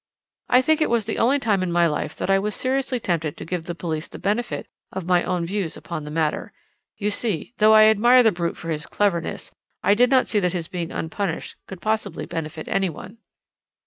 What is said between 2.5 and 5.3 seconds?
seriously tempted to give the police the benefit of my